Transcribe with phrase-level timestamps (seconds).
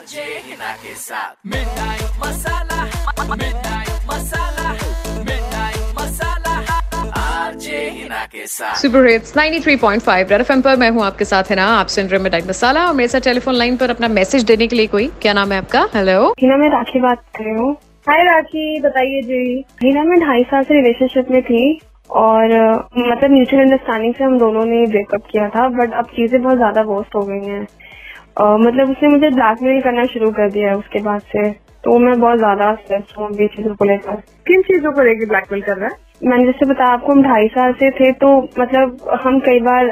[0.00, 2.76] RJ Hina साथ मिठाई मसाला
[7.90, 8.20] Hina
[8.76, 11.66] super hits 93.5 red FM पर मैं हूँ आपके साथ, है ना?
[11.80, 14.76] आप सुन रहे मिठाई मसाला और मेरे साथ टेलीफोन लाइन पर अपना मैसेज देने के
[14.76, 15.86] लिए कोई। क्या नाम है आपका?
[15.94, 17.72] हेलो हिना मैं राखी बात कर रही हूँ।
[18.08, 21.62] हाय राखी, बताइए जी। हिना मैं ढाई साल से रिलेशनशिप में थी
[22.20, 22.54] और
[22.98, 26.82] मतलब म्यूचुअल अंडरस्टैंडिंग से हम दोनों ने ब्रेकअप किया था बट अब चीज़ें बहुत ज़्यादा
[26.88, 27.66] वर्स्ट हो गई हैं।
[28.36, 31.50] अ, मतलब उसने मुझे ब्लैकमेल करना शुरू कर दिया उसके बाद से।
[31.84, 34.14] तो मैं बहुत ज़्यादा स्ट्रेस हूँ अभी चीज़ों को लेकर।
[34.46, 35.96] किन चीज़ों को लेके ब्लैकमेल कर रहा है?
[36.24, 39.90] मैंने जैसे बताया आपको हम ढाई साल से थे तो मतलब हम कई बार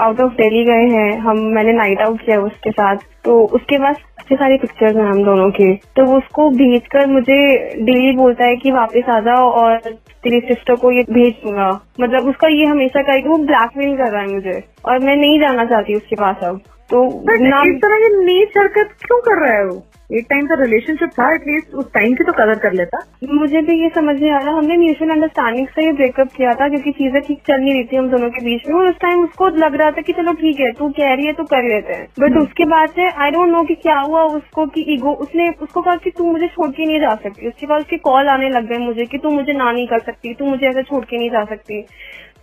[0.00, 3.96] आउट ऑफ़ दिल्ली गए हैं। हम मैंने नाइट आउट किया उसके साथ। तो उसके पास
[4.18, 7.38] अच्छी सारी पिक्चर्स हैं हम दोनों की। तो वो उसको भेज कर मुझे
[7.82, 12.28] डेली बोलता है कि वापस आ जाओ और तेरी सिस्टर को ये भेज दूँगा। मतलब
[12.28, 15.38] उसका ये हमेशा का है कि वो ब्लैकमेल कर रहा है मुझे। और मैं नहीं
[15.40, 19.58] जाना चाहती उसके पास अब। तो ना इस तरह की नीच हरकत क्यों कर रहा
[19.58, 19.64] है?
[19.66, 19.82] वो
[20.12, 22.98] एक टाइम का रिलेशनशिप था एटलीस्ट उस टाइम की तो कदर कर लेता।
[23.30, 26.68] मुझे भी ये समझ नहीं आ रहा। हमने म्यूचुअल अंडरस्टैंडिंग से ही ब्रेकअप किया था
[26.68, 29.24] क्योंकि चीज़ें ठीक चल नहीं रही थी हम दोनों के बीच में। और उस टाइम
[29.24, 31.92] उसको लग रहा था कि चलो ठीक है तू कह रही है तो कर लेते
[31.92, 35.48] हैं। बट उसके बाद से आई डोंट नो कि क्या हुआ उसको कि ईगो उसने
[35.62, 38.50] उसको कहा कि तू मुझे छोड़ के नहीं जा सकती। उसके बाद उसके कॉल आने
[38.50, 41.18] लग गए मुझे कि तू मुझे ना नहीं कर सकती तू मुझे ऐसे छोड़ के
[41.18, 41.84] नहीं जा सकती।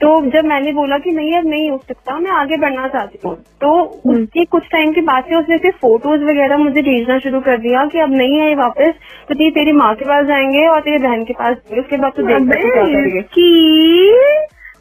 [0.02, 3.36] तो जब मैंने बोला कि नहीं अब नहीं हो सकता मैं आगे बढ़ना चाहती हूँ।
[3.62, 3.70] तो
[4.14, 7.86] उसके कुछ टाइम के बाद से उसने सिर्फ़ फ़ोटोज़ वगैरह मुझे भेजना शुरू कर दिया
[7.86, 8.94] कि अब नहीं है वापस
[9.30, 12.24] तो ये तेरी माँ के पास जाएँगे और तेरी बहन के पास उसके बाद तो
[12.24, 13.48] देख सकते क्या करेंगे की?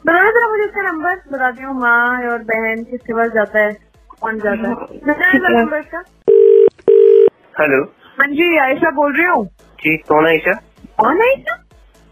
[0.06, 3.72] बता जरा मुझे इसका नंबर बताती हूँ माँ और बहन किसके पास जाता है
[4.20, 4.74] कौन जाता है?
[5.06, 6.02] बता जरा है।
[7.60, 7.82] हेलो
[8.18, 9.44] हाँ जी आयशा बोल रही हूँ।
[9.78, 10.52] जी कौन है ईशा
[10.98, 11.61] कौन है आयशा?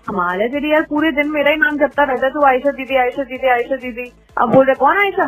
[0.08, 3.22] हमारे तेरी यार पूरे दिन मेरा ही नाम जपता रहता है तू आयशा दीदी आयशा
[3.22, 5.26] दीदी आयशा दीदी। अब बोल रहे कौन आयशा?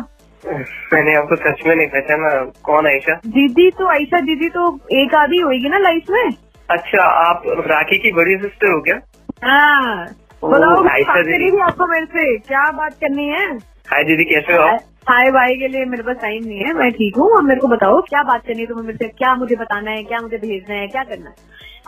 [0.93, 2.29] मैंने आपको सच में नहीं पहचाना
[2.63, 3.13] कौन आयशा?
[3.27, 6.29] दीदी तो आयशा दीदी तो एक आधी होगी ना लाइफ में?
[6.69, 8.99] अच्छा आप राखी की बड़ी सिस्टर हो क्या?
[9.43, 10.05] हाँ।
[10.43, 13.47] बताओ आयशा दीदी। आपको मेरे से। क्या बात करनी है?
[13.85, 14.63] हाय दीदी कैसे हो?
[15.09, 17.67] हाय भाई के लिए मेरे पास टाइम नहीं है मैं ठीक हूँ। और मेरे को
[17.67, 19.07] बताओ क्या बात करनी है तुम्हें मेरे से?
[19.07, 21.35] क्या मुझे बताना है क्या मुझे भेजना है क्या करना है?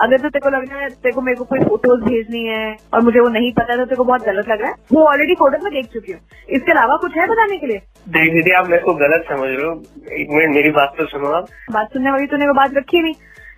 [0.01, 2.75] अगर तो तेरे को लग रहा है तेरे को मेरे को कोई फ़ोटोज़ भेजनी है
[2.93, 5.35] और मुझे वो नहीं पता तो तेरे को बहुत गलत लग रहा है। वो ऑलरेडी
[5.35, 7.77] फ़ोटो में देख चुकी हूँ। इसके अलावा कुछ है बताने के लिए?
[8.09, 9.73] देख दीदी आप मेरे को गलत समझ रहे हो।
[10.19, 13.13] एक मिनट मेरी बात तो सुनो आप। बात सुनने वाली तूने वो बात रखी नहीं।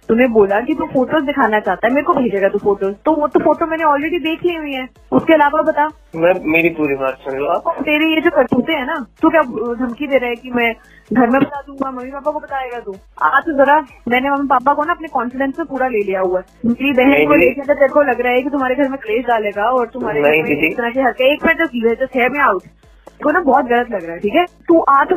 [0.10, 3.28] तूने बोला कि तू फ़ोटोज़ दिखाना चाहता है मेरे को भेजेगा तू फ़ोटोज़ तो वो
[3.28, 7.18] तो फ़ोटो मैंने ऑलरेडी देख ली हुई है। उसके अलावा बता। मैं मेरी पूरी बात
[7.24, 10.36] सुन लो। आप तेरी ये जो करतूते है ना तू क्या धमकी दे रहा है
[10.36, 10.72] कि मैं
[11.14, 12.96] घर में बता दूँगा मम्मी पापा को बताएगा तू?
[13.24, 16.40] आज तो जरा मैंने मम्मी पापा को ना अपने कॉन्फिडेंस में पूरा ले लिया हुआ
[16.40, 19.26] है। मेरी बहन को तो तेरे को लग रहा है कि तुम्हारे घर में क्लेश
[19.26, 22.64] डालेगा और तुम्हारे घर में। इस तरह की हरकत एक मिनट जस्ट में आउट
[23.24, 24.46] को ना बहुत गलत लग रहा है ठीक है?
[24.68, 25.16] तू आ तो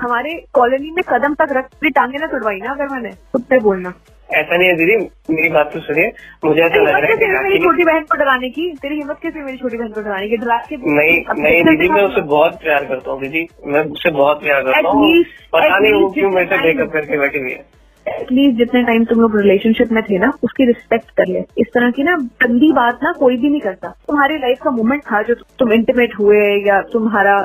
[0.00, 3.92] हमारे कॉलोनी में कदम तक रख टांगे ना तुड़वाई ना अगर मैंने तो पे बोलना।
[4.30, 4.96] ऐसा नहीं है दीदी
[5.30, 6.12] मेरी बात तो सुनिए।
[6.44, 8.70] मुझे ऐसा लग रहा है मेरी छोटी बहन को डराने की?
[8.82, 10.36] तेरी हिम्मत कैसे मेरी छोटी बहन को डराने की?
[10.36, 14.42] डरा के नहीं नहीं दीदी मैं उससे बहुत प्यार करता हूँ दीदी। मैं उससे बहुत
[14.42, 15.12] प्यार करता हूँ।
[15.52, 17.64] पता नहीं वो क्यों मेरे से ब्रेकअप करके बैठी हुई है।
[18.06, 21.90] एटलीस्ट जितने टाइम तुम लोग रिलेशनशिप में थे ना उसकी रिस्पेक्ट कर ले। इस तरह
[21.90, 25.34] की ना गंदी बात ना कोई भी नहीं करता। तुम्हारी लाइफ का मोमेंट था जो
[25.58, 27.36] तुम इंटीमेट हुए या तुम्हारा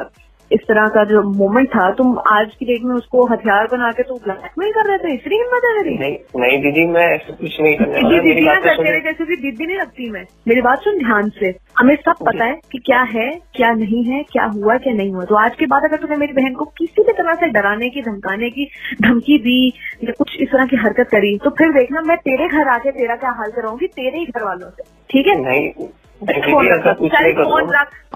[0.51, 4.03] इस तरह का जो मोमेंट था तुम आज की डेट में उसको हथियार बना के
[4.03, 5.13] तुम ब्लैकमेल कर रहे थे?
[5.13, 8.33] इसलिए हिम्मत है मेरी नहीं नहीं दीदी मैं ऐसा कुछ नहीं करने दीदी वाला मेरी
[8.33, 11.53] दीदी ना तो करते जैसे कि दीदी नहीं लगती मैं। मेरी बात सुन ध्यान से।
[11.79, 15.23] हमें सब पता है कि क्या है क्या नहीं है क्या हुआ क्या नहीं हुआ।
[15.25, 18.01] तो आज के बाद अगर तुमने मेरी बहन को किसी भी तरह से डराने की
[18.01, 18.69] धमकाने की
[19.01, 19.67] धमकी दी
[20.03, 23.15] या कुछ इस तरह की हरकत करी तो फिर देखना मैं तेरे घर आके तेरा
[23.15, 23.87] क्या हाल कराऊँगी?
[23.87, 25.35] तेरे ही घर वालों से। ठीक है?
[25.41, 25.69] नहीं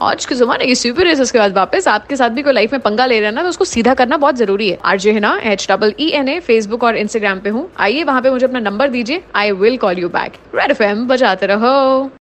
[0.01, 2.81] आज के जमाने की सुपर रेस के बाद वापस आपके साथ भी कोई लाइफ में
[2.81, 5.37] पंगा ले रहा है ना तो उसको सीधा करना बहुत ज़रूरी है। आरजे है ना
[5.43, 8.59] H double E N A Facebook और इंस्टाग्राम पे हूँ। आइए वहाँ पे मुझे अपना
[8.59, 12.09] नंबर दीजिए। I will call you back red F बजाते रहो।